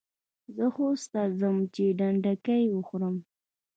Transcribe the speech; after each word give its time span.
زه 0.55 0.65
خوست 0.75 1.05
ته 1.13 1.21
ځم 1.39 1.57
چي 1.73 1.85
ډنډکۍ 1.97 2.63
وخورم. 2.71 3.15